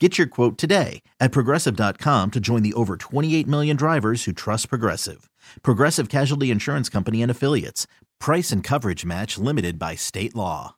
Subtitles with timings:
[0.00, 4.68] Get your quote today at progressive.com to join the over 28 million drivers who trust
[4.68, 5.30] Progressive.
[5.62, 7.86] Progressive Casualty Insurance Company and Affiliates.
[8.18, 10.74] Price and coverage match limited by state law.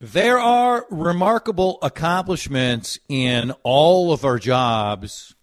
[0.00, 5.34] There are remarkable accomplishments in all of our jobs.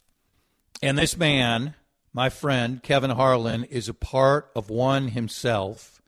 [0.83, 1.73] And this man,
[2.13, 5.99] my friend Kevin Harlan, is a part of one himself.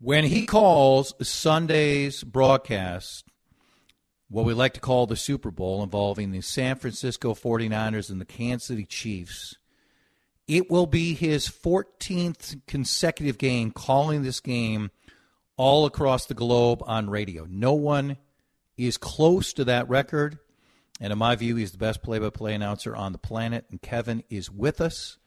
[0.00, 3.24] When he calls Sunday's broadcast,
[4.28, 8.24] what we like to call the Super Bowl involving the San Francisco 49ers and the
[8.24, 9.56] Kansas City Chiefs.
[10.46, 14.90] It will be his 14th consecutive game calling this game
[15.56, 17.46] all across the globe on radio.
[17.48, 18.16] No one
[18.76, 20.38] is close to that record.
[21.00, 23.64] And in my view, he's the best play by play announcer on the planet.
[23.70, 25.18] And Kevin is with us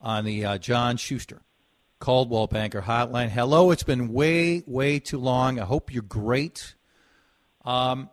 [0.00, 1.42] on the uh, John Schuster
[1.98, 3.28] Coldwell Banker Hotline.
[3.28, 5.58] Hello, it's been way, way too long.
[5.58, 6.74] I hope you're great.
[7.64, 8.10] Um,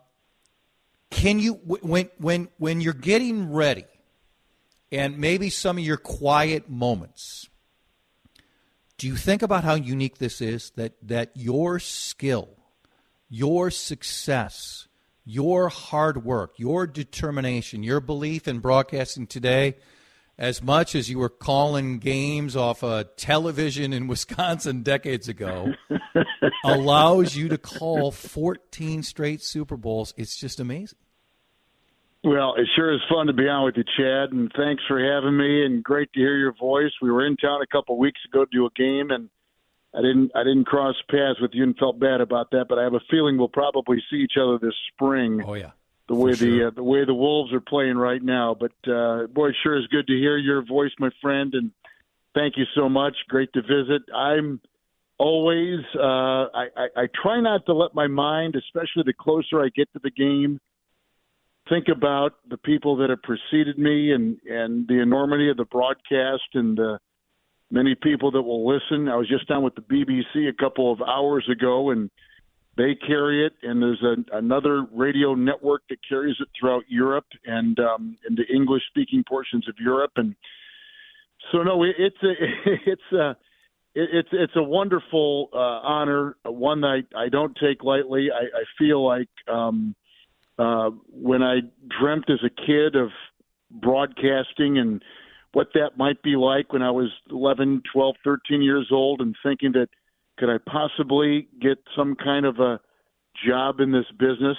[1.14, 3.86] can you when when when you're getting ready,
[4.90, 7.48] and maybe some of your quiet moments?
[8.98, 10.70] Do you think about how unique this is?
[10.74, 12.48] That that your skill,
[13.28, 14.88] your success,
[15.24, 19.76] your hard work, your determination, your belief in broadcasting today,
[20.36, 25.74] as much as you were calling games off a television in Wisconsin decades ago,
[26.64, 30.12] allows you to call 14 straight Super Bowls.
[30.16, 30.98] It's just amazing.
[32.24, 35.36] Well, it sure is fun to be on with you, Chad, and thanks for having
[35.36, 35.66] me.
[35.66, 36.90] And great to hear your voice.
[37.02, 39.28] We were in town a couple of weeks ago to do a game, and
[39.94, 42.64] I didn't I didn't cross paths with you and felt bad about that.
[42.66, 45.42] But I have a feeling we'll probably see each other this spring.
[45.46, 45.72] Oh yeah,
[46.08, 46.48] the way sure.
[46.48, 48.56] the uh, the way the Wolves are playing right now.
[48.58, 51.72] But uh, boy, it sure is good to hear your voice, my friend, and
[52.34, 53.14] thank you so much.
[53.28, 54.00] Great to visit.
[54.16, 54.62] I'm
[55.18, 59.68] always uh, I, I, I try not to let my mind, especially the closer I
[59.76, 60.58] get to the game
[61.68, 66.42] think about the people that have preceded me and and the enormity of the broadcast
[66.54, 66.98] and the
[67.70, 69.08] many people that will listen.
[69.08, 72.10] I was just down with the BBC a couple of hours ago, and
[72.76, 73.54] they carry it.
[73.62, 78.44] And there's a, another radio network that carries it throughout Europe and um, in the
[78.54, 80.12] English-speaking portions of Europe.
[80.16, 80.34] And
[81.52, 82.32] so, no, it, it's a
[82.90, 83.36] it's a
[83.94, 88.28] it's it's a wonderful uh, honor, one that I, I don't take lightly.
[88.32, 89.94] I, I feel like um,
[90.58, 91.60] uh, when I
[92.00, 93.10] dreamt as a kid of
[93.70, 95.02] broadcasting and
[95.52, 99.72] what that might be like when I was 11, 12, 13 years old, and thinking
[99.72, 99.88] that
[100.38, 102.80] could I possibly get some kind of a
[103.46, 104.58] job in this business.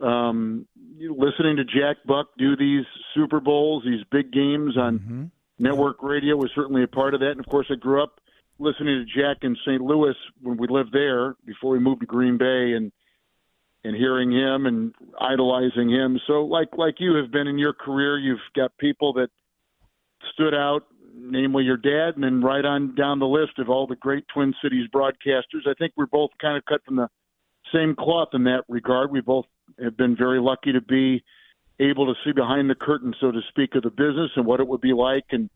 [0.00, 0.66] Um,
[0.98, 5.24] listening to Jack Buck do these Super Bowls, these big games on mm-hmm.
[5.58, 7.32] network radio was certainly a part of that.
[7.32, 8.20] And of course, I grew up
[8.58, 9.80] listening to Jack in St.
[9.80, 12.92] Louis when we lived there before we moved to Green Bay, and
[13.84, 16.18] and hearing him and idolizing him.
[16.26, 19.28] So, like like you have been in your career, you've got people that
[20.32, 20.84] stood out,
[21.14, 24.54] namely your dad, and then right on down the list of all the great Twin
[24.62, 25.66] Cities broadcasters.
[25.66, 27.08] I think we're both kind of cut from the
[27.72, 29.10] same cloth in that regard.
[29.10, 29.46] We both
[29.82, 31.22] have been very lucky to be
[31.80, 34.68] able to see behind the curtain, so to speak, of the business and what it
[34.68, 35.50] would be like, and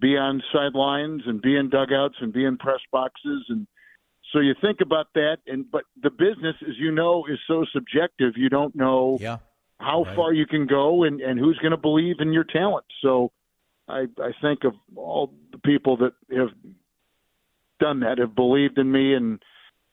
[0.00, 3.66] be on sidelines and be in dugouts and be in press boxes and
[4.32, 8.34] so you think about that, and but the business, as you know, is so subjective.
[8.36, 9.38] You don't know yeah,
[9.78, 10.16] how right.
[10.16, 12.86] far you can go and and who's going to believe in your talent.
[13.02, 13.30] So
[13.88, 16.50] I I think of all the people that have
[17.78, 19.40] done that, have believed in me and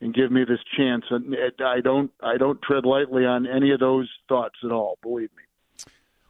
[0.01, 1.05] and give me this chance.
[1.11, 4.97] And I don't I don't tread lightly on any of those thoughts at all.
[5.03, 5.43] Believe me.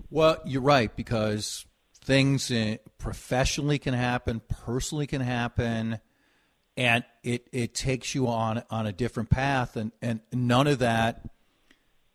[0.09, 1.65] Well, you're right because
[2.03, 2.51] things
[2.97, 5.99] professionally can happen, personally can happen
[6.75, 11.23] and it it takes you on on a different path and and none of that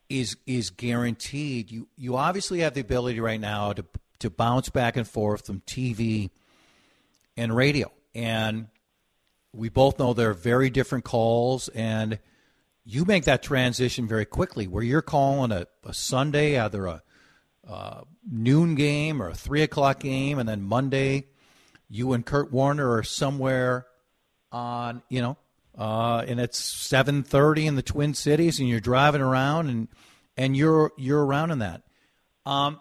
[0.09, 1.71] is is guaranteed.
[1.71, 3.85] You you obviously have the ability right now to
[4.21, 6.31] to bounce back and forth from TV
[7.37, 8.69] and radio, and
[9.53, 12.19] we both know they're very different calls, and
[12.85, 17.03] you make that transition very quickly, where you're calling a, a Sunday either a
[17.69, 21.27] uh, noon game or a three o'clock game, and then Monday
[21.91, 23.87] you and Kurt Warner are somewhere
[24.51, 25.37] on you know
[25.79, 29.89] uh, and it's 7:30 in the Twin Cities, and you're driving around, and
[30.37, 31.83] and you're you're around in that.
[32.45, 32.81] Um,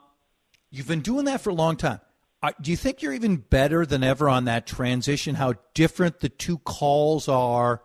[0.72, 2.00] you've been doing that for a long time.
[2.42, 5.36] Uh, do you think you're even better than ever on that transition?
[5.36, 7.84] How different the two calls are,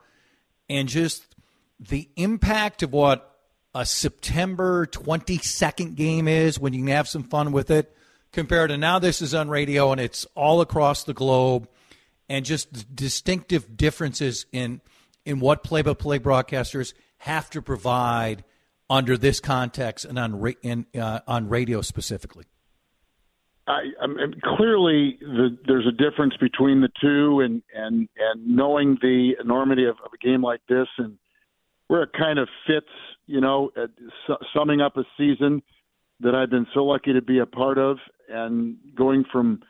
[0.70, 1.36] and just
[1.78, 3.28] the impact of what
[3.74, 7.94] a September 22nd game is when you can have some fun with it,
[8.32, 11.68] compared to now this is on radio and it's all across the globe,
[12.28, 14.80] and just distinctive differences in
[15.24, 18.44] in what play-by-play broadcasters have to provide
[18.90, 20.52] under this context and on ra-
[20.94, 22.44] uh, on radio specifically?
[23.66, 28.98] I, I mean, clearly, the, there's a difference between the two, and and and knowing
[29.00, 31.16] the enormity of, of a game like this, and
[31.86, 32.88] where it kind of fits,
[33.26, 33.86] you know, uh,
[34.26, 35.62] su- summing up a season
[36.20, 37.98] that I've been so lucky to be a part of,
[38.28, 39.62] and going from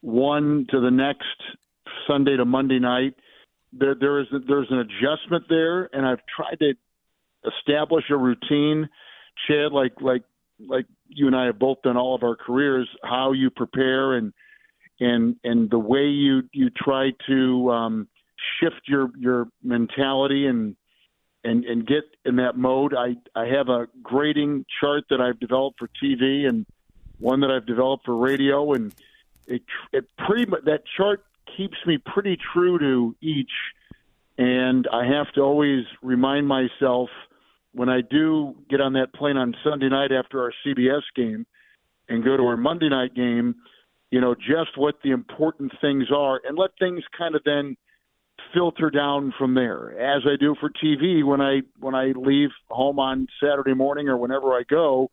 [0.00, 1.40] one to the next
[2.06, 3.14] Sunday to Monday night
[3.78, 6.74] there there is there's an adjustment there, and I've tried to
[7.46, 8.88] establish a routine,
[9.46, 10.22] Chad, like like
[10.58, 14.32] like you and I have both done all of our careers, how you prepare and
[15.00, 18.08] and and the way you you try to um,
[18.60, 20.76] shift your your mentality and
[21.44, 22.94] and and get in that mode.
[22.94, 26.66] I I have a grading chart that I've developed for TV and
[27.18, 28.94] one that I've developed for radio, and
[29.46, 29.62] it
[29.92, 31.25] it pretty much that chart
[31.56, 33.50] keeps me pretty true to each.
[34.38, 37.08] And I have to always remind myself
[37.72, 41.46] when I do get on that plane on Sunday night after our CBS game
[42.08, 43.56] and go to our Monday night game,
[44.10, 47.76] you know, just what the important things are and let things kind of then
[48.54, 52.98] filter down from there as I do for TV when I when I leave home
[52.98, 55.10] on Saturday morning or whenever I go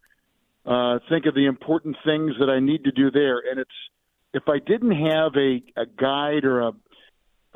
[0.65, 3.71] uh think of the important things that I need to do there and it's
[4.33, 6.71] if I didn't have a, a guide or a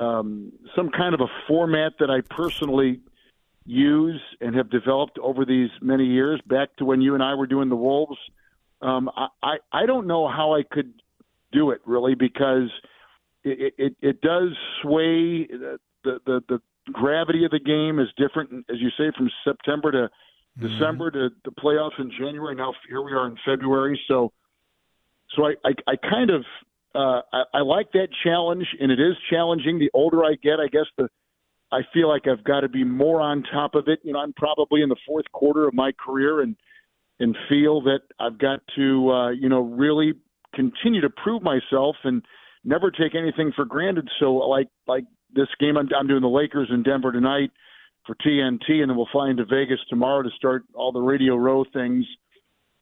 [0.00, 3.00] um, some kind of a format that I personally
[3.66, 7.48] use and have developed over these many years, back to when you and I were
[7.48, 8.16] doing the Wolves,
[8.80, 10.92] um, I, I I don't know how I could
[11.52, 12.70] do it really because
[13.42, 14.50] it it, it does
[14.82, 16.60] sway the, the the
[16.92, 20.68] gravity of the game is different as you say from September to mm-hmm.
[20.68, 22.54] December to the playoffs in January.
[22.54, 24.32] Now here we are in February, so
[25.36, 26.44] so I I, I kind of
[26.94, 29.78] uh, I, I like that challenge, and it is challenging.
[29.78, 31.08] The older I get, I guess the
[31.70, 34.00] I feel like I've got to be more on top of it.
[34.02, 36.56] You know, I'm probably in the fourth quarter of my career, and
[37.20, 40.14] and feel that I've got to uh, you know really
[40.54, 42.22] continue to prove myself and
[42.64, 44.08] never take anything for granted.
[44.18, 45.04] So like like
[45.34, 47.50] this game, I'm, I'm doing the Lakers in Denver tonight
[48.06, 51.64] for TNT, and then we'll fly into Vegas tomorrow to start all the Radio Row
[51.72, 52.06] things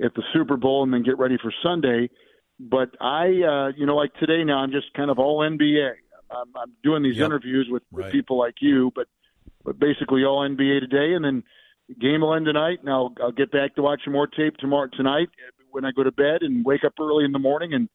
[0.02, 2.08] at the Super Bowl, and then get ready for Sunday.
[2.58, 5.93] But I, uh, you know, like today now, I'm just kind of all NBA.
[6.31, 7.26] I'm, I'm doing these yep.
[7.26, 8.12] interviews with, with right.
[8.12, 9.06] people like you, but
[9.64, 11.43] but basically all NBA today, and then
[12.00, 15.29] game will end tonight, and I'll I'll get back to watching more tape tomorrow tonight
[15.70, 17.88] when I go to bed and wake up early in the morning and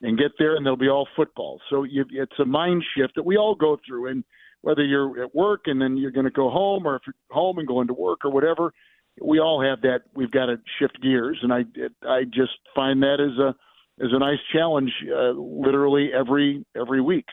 [0.00, 1.60] and get there, and there'll be all football.
[1.70, 4.24] So you, it's a mind shift that we all go through, and
[4.62, 7.58] whether you're at work and then you're going to go home, or if you're home
[7.58, 8.72] and going to work or whatever,
[9.20, 10.02] we all have that.
[10.14, 11.64] We've got to shift gears, and I
[12.06, 13.54] I just find that as a
[14.00, 17.26] is a nice challenge, uh, literally every every week.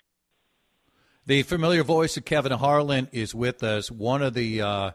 [1.26, 3.90] The familiar voice of Kevin Harlan is with us.
[3.90, 4.92] One of the uh,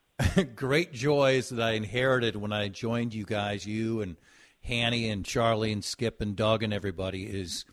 [0.54, 4.16] great joys that I inherited when I joined you guys, you and
[4.62, 7.64] Hanny and Charlie and Skip and Doug and everybody, is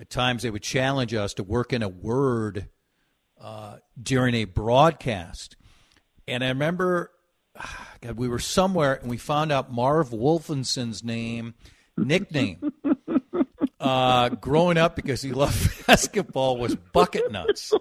[0.00, 2.68] at times they would challenge us to work in a word
[3.40, 5.56] uh, during a broadcast.
[6.26, 7.10] And I remember,
[8.00, 11.54] God, we were somewhere and we found out Marv Wolfenson's name–
[11.96, 12.72] nickname
[13.80, 17.72] uh, growing up because he loved basketball was Bucket Nuts.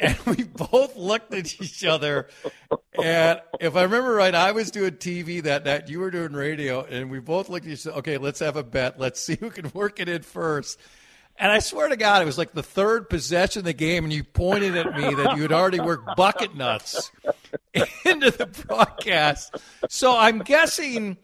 [0.00, 2.28] And we both looked at each other.
[3.02, 5.88] And if I remember right, I was doing TV that night.
[5.88, 6.84] You were doing radio.
[6.84, 7.98] And we both looked at each other.
[7.98, 9.00] Okay, let's have a bet.
[9.00, 10.78] Let's see who can work it in first.
[11.40, 14.12] And I swear to God, it was like the third possession of the game, and
[14.12, 17.12] you pointed at me that you had already worked bucket nuts
[18.04, 19.54] into the broadcast.
[19.88, 21.16] So I'm guessing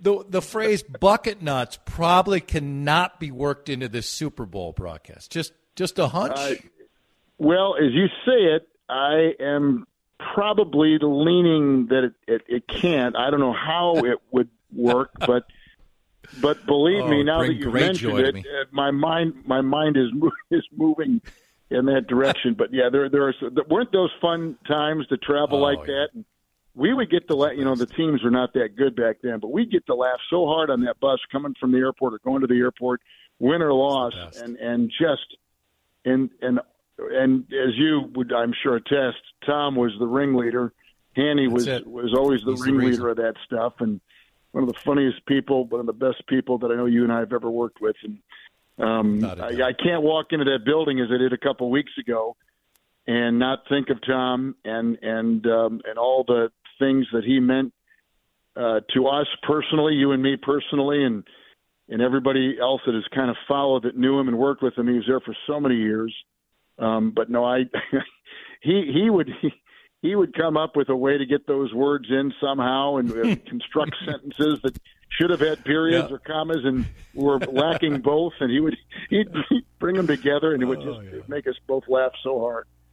[0.00, 5.30] the the phrase bucket nuts probably cannot be worked into this Super Bowl broadcast.
[5.30, 6.36] Just just a hunch.
[6.36, 6.54] Uh,
[7.38, 9.86] well, as you say it, I am
[10.34, 13.16] probably leaning that it, it, it can't.
[13.16, 15.44] I don't know how it would work, but
[16.40, 20.10] but believe oh, me, now that you mentioned it, uh, my mind my mind is
[20.50, 21.20] is moving
[21.70, 22.54] in that direction.
[22.54, 23.34] But yeah, there there are
[23.68, 26.06] weren't those fun times to travel oh, like yeah.
[26.14, 26.24] that.
[26.74, 27.52] We would get to laugh.
[27.56, 30.18] You know, the teams were not that good back then, but we get to laugh
[30.30, 33.00] so hard on that bus coming from the airport or going to the airport,
[33.38, 35.36] win or loss, and and just
[36.04, 36.60] and and
[36.98, 40.72] and as you would, I'm sure, attest, Tom was the ringleader.
[41.16, 44.00] Hanny was was always the He's ringleader the of that stuff, and
[44.52, 47.12] one of the funniest people, one of the best people that I know you and
[47.12, 47.96] I have ever worked with.
[48.02, 48.18] And
[48.78, 51.92] um, I, I can't walk into that building as I did a couple of weeks
[51.98, 52.36] ago
[53.06, 56.50] and not think of Tom and and um, and all the
[56.80, 57.72] things that he meant
[58.56, 61.22] uh, to us personally, you and me personally, and
[61.88, 64.88] and everybody else that has kind of followed that knew him and worked with him.
[64.88, 66.14] He was there for so many years.
[66.78, 67.64] Um, but no, I
[68.62, 69.52] he he would he,
[70.02, 73.36] he would come up with a way to get those words in somehow and uh,
[73.46, 74.76] construct sentences that
[75.10, 76.16] should have had periods yeah.
[76.16, 78.76] or commas and were lacking both, and he would
[79.10, 81.20] he'd, he'd bring them together, and it would oh, just yeah.
[81.28, 82.66] make us both laugh so hard.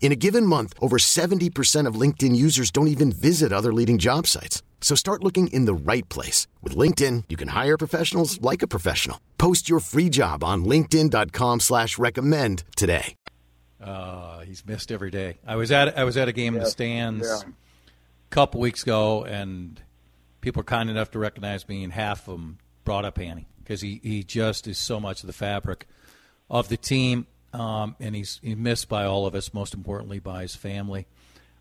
[0.00, 4.26] In a given month, over 70% of LinkedIn users don't even visit other leading job
[4.28, 4.62] sites.
[4.80, 6.46] So start looking in the right place.
[6.62, 9.18] With LinkedIn, you can hire professionals like a professional.
[9.36, 13.16] Post your free job on linkedin.com slash recommend today.
[13.80, 15.38] Uh, he's missed every day.
[15.46, 16.60] I was at I was at a game yeah.
[16.60, 17.48] in the stands yeah.
[17.48, 19.80] a couple weeks ago, and
[20.40, 23.82] people are kind enough to recognize me, and half of them brought up Hanny because
[23.82, 25.86] he, he just is so much of the fabric
[26.48, 27.26] of the team
[27.56, 31.06] um, and he's, missed by all of us, most importantly by his family.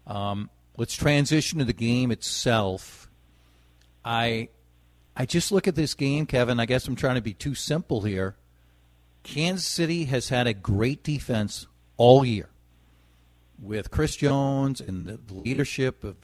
[0.06, 3.10] Um, let's transition to the game itself.
[4.04, 4.50] I
[5.16, 6.60] I just look at this game, Kevin.
[6.60, 8.36] I guess I'm trying to be too simple here.
[9.24, 11.66] Kansas City has had a great defense
[11.98, 12.50] all year
[13.60, 16.18] with Chris Jones and the leadership of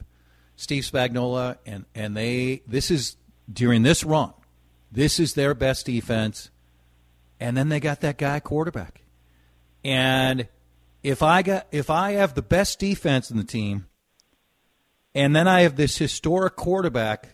[0.58, 3.16] Steve Spagnuolo, and and they this is
[3.52, 4.34] during this run,
[4.92, 6.52] this is their best defense,
[7.40, 9.01] and then they got that guy quarterback.
[9.84, 10.48] And
[11.04, 13.88] if I got if I have the best defense in the team,
[15.14, 17.30] and then I have this historic quarterback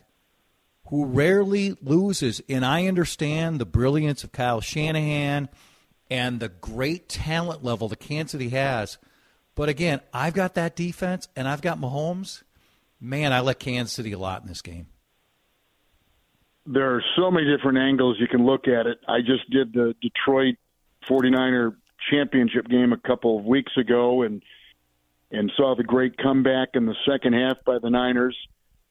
[0.88, 5.50] who rarely loses, and I understand the brilliance of Kyle Shanahan
[6.10, 8.98] and the great talent level that Kansas City has.
[9.56, 12.44] But again, I've got that defense and I've got Mahomes.
[13.02, 14.88] Man, I like Kansas City a lot in this game.
[16.66, 19.00] There are so many different angles you can look at it.
[19.08, 20.56] I just did the Detroit
[21.10, 21.76] 49er
[22.12, 24.42] championship game a couple of weeks ago and
[25.32, 28.38] and saw the great comeback in the second half by the Niners.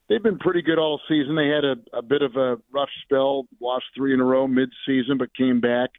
[0.09, 1.35] They've been pretty good all season.
[1.35, 5.19] They had a, a bit of a rough spell, lost three in a row mid-season,
[5.19, 5.91] but came back.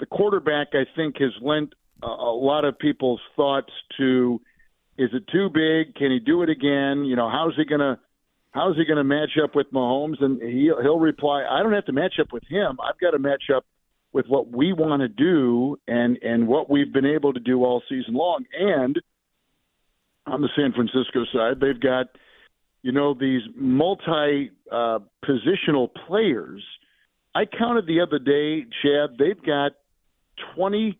[0.00, 4.40] The quarterback, I think, has lent a, a lot of people's thoughts to:
[4.98, 5.94] Is it too big?
[5.94, 7.04] Can he do it again?
[7.04, 7.98] You know, how's he gonna
[8.50, 10.22] how's he gonna match up with Mahomes?
[10.22, 12.78] And he he'll reply, I don't have to match up with him.
[12.86, 13.64] I've got to match up
[14.12, 17.82] with what we want to do and and what we've been able to do all
[17.88, 18.44] season long.
[18.58, 19.00] And
[20.26, 22.06] on the San Francisco side, they've got
[22.82, 26.64] you know these multi uh, positional players.
[27.34, 29.16] I counted the other day, Chad.
[29.18, 29.72] They've got
[30.54, 30.98] twenty.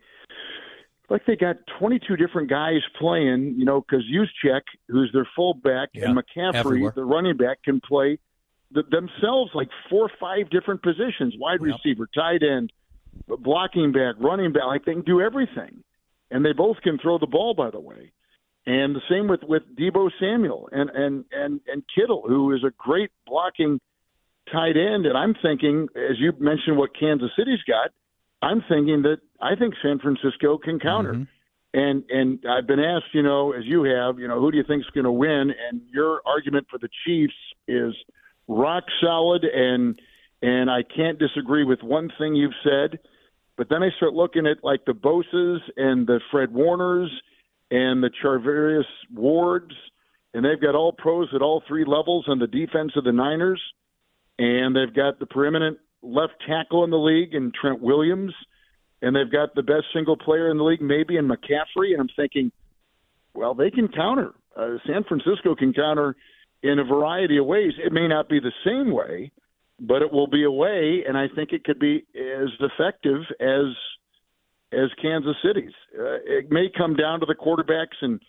[1.11, 6.05] Like they got 22 different guys playing, you know, because Juszczyk, who's their fullback, yeah,
[6.05, 8.19] and McCaffrey, the running back, can play
[8.75, 11.77] th- themselves like four or five different positions: wide yep.
[11.77, 12.73] receiver, tight end,
[13.26, 14.64] blocking back, running back.
[14.66, 15.82] Like they can do everything,
[16.30, 17.54] and they both can throw the ball.
[17.54, 18.12] By the way,
[18.66, 22.72] and the same with with Deebo Samuel and and and and Kittle, who is a
[22.76, 23.80] great blocking
[24.52, 25.06] tight end.
[25.06, 27.90] And I'm thinking, as you mentioned, what Kansas City's got,
[28.42, 31.14] I'm thinking that I think San Francisco can counter.
[31.14, 31.22] Mm-hmm.
[31.75, 34.64] And and I've been asked, you know, as you have, you know, who do you
[34.64, 35.52] think is going to win?
[35.70, 37.34] And your argument for the Chiefs
[37.66, 37.94] is
[38.48, 40.00] rock solid, and
[40.42, 42.99] and I can't disagree with one thing you've said.
[43.57, 47.11] But then I start looking at like the Bosa's and the Fred Warners
[47.71, 49.75] and the Charvarius Wards,
[50.33, 53.61] and they've got all pros at all three levels on the defense of the Niners,
[54.38, 58.33] and they've got the preeminent left tackle in the league and Trent Williams,
[59.02, 62.09] and they've got the best single player in the league maybe in McCaffrey, and I'm
[62.14, 62.52] thinking,
[63.35, 64.33] well, they can counter.
[64.57, 66.16] Uh, San Francisco can counter
[66.62, 67.73] in a variety of ways.
[67.85, 69.30] It may not be the same way,
[69.80, 73.75] but it will be a way, and I think it could be as effective as
[74.70, 75.73] as Kansas City's.
[75.99, 78.20] Uh, it may come down to the quarterbacks and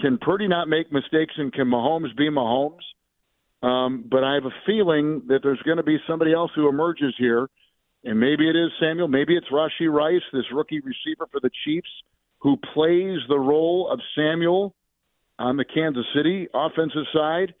[0.00, 2.82] can Purdy not make mistakes and can Mahomes be Mahomes?
[3.62, 7.14] Um, but I have a feeling that there's going to be somebody else who emerges
[7.18, 7.48] here,
[8.04, 11.88] and maybe it is Samuel, maybe it's Rashee Rice, this rookie receiver for the Chiefs,
[12.38, 14.74] who plays the role of Samuel
[15.38, 17.54] on the Kansas City offensive side.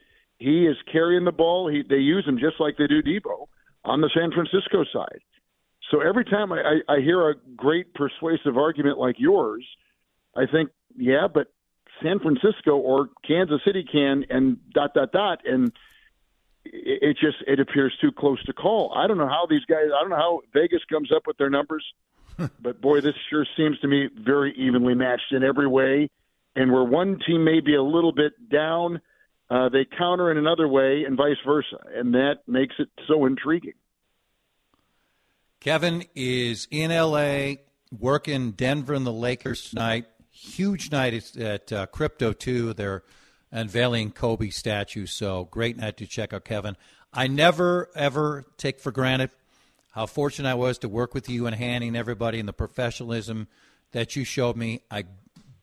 [0.44, 1.70] He is carrying the ball.
[1.70, 3.48] He, they use him just like they do Deebo
[3.82, 5.20] on the San Francisco side.
[5.90, 9.66] So every time I, I, I hear a great persuasive argument like yours,
[10.36, 11.46] I think, yeah, but
[12.02, 15.72] San Francisco or Kansas City can, and dot dot dot, and
[16.64, 18.92] it, it just it appears too close to call.
[18.94, 19.86] I don't know how these guys.
[19.96, 21.84] I don't know how Vegas comes up with their numbers,
[22.60, 26.10] but boy, this sure seems to me very evenly matched in every way.
[26.56, 29.00] And where one team may be a little bit down,
[29.50, 33.74] uh, they counter in another way, and vice versa, and that makes it so intriguing.
[35.60, 37.54] Kevin is in LA,
[37.98, 40.06] working Denver and the Lakers tonight.
[40.30, 42.74] Huge night at uh, Crypto 2.
[42.74, 43.02] They're
[43.50, 46.76] unveiling Kobe statue, so great night to check out Kevin.
[47.12, 49.30] I never, ever take for granted
[49.92, 53.46] how fortunate I was to work with you and Hanny and everybody and the professionalism
[53.92, 54.82] that you showed me.
[54.90, 55.04] I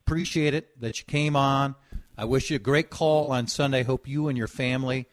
[0.05, 1.75] appreciate it that you came on.
[2.21, 3.81] I wish you a great call on Sunday.
[3.81, 5.07] Hope you and your family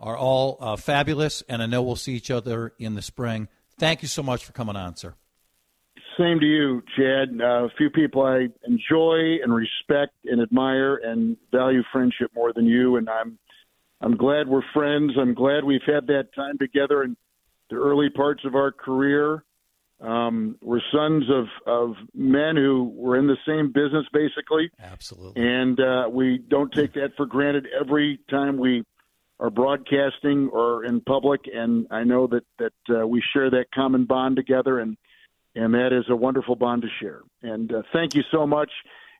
[0.00, 3.48] are all uh, fabulous, and I know we'll see each other in the spring.
[3.78, 5.12] Thank you so much for coming on, sir.
[6.16, 7.38] Same to you, Chad.
[7.38, 12.64] Uh, a few people I enjoy and respect and admire and value friendship more than
[12.64, 13.38] you, and I'm
[14.00, 15.12] I'm glad we're friends.
[15.20, 17.14] I'm glad we've had that time together in
[17.68, 19.44] the early parts of our career.
[20.04, 24.70] Um, we're sons of of men who were in the same business, basically.
[24.82, 25.42] Absolutely.
[25.42, 28.84] And uh, we don't take that for granted every time we
[29.40, 34.04] are broadcasting or in public, and I know that that uh, we share that common
[34.04, 34.96] bond together, and
[35.54, 37.20] and that is a wonderful bond to share.
[37.42, 38.70] And uh, thank you so much.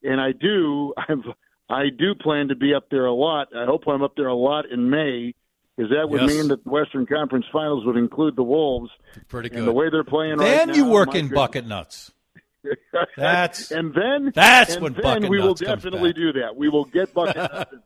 [0.03, 1.25] And I do, I've,
[1.69, 3.49] I do plan to be up there a lot.
[3.57, 5.35] I hope I'm up there a lot in May,
[5.77, 6.31] because that would yes.
[6.31, 8.91] mean that the Western Conference Finals would include the Wolves.
[9.29, 9.59] Pretty good.
[9.59, 12.13] And the way they're playing then right you work in bucket nuts.
[13.17, 16.57] That's and then that's and when then bucket we will nuts definitely do that.
[16.57, 17.75] We will get bucket nuts.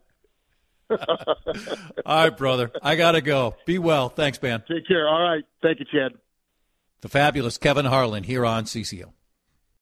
[2.07, 2.70] All right, brother.
[2.83, 3.57] I got to go.
[3.66, 4.09] Be well.
[4.09, 4.62] Thanks, man.
[4.68, 5.07] Take care.
[5.09, 5.44] All right.
[5.62, 6.12] Thank you, Chad.
[7.01, 9.12] The fabulous Kevin Harlan here on CCO.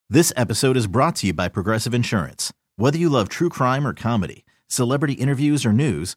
[0.09, 2.53] This episode is brought to you by Progressive Insurance.
[2.77, 6.17] Whether you love true crime or comedy, celebrity interviews or news,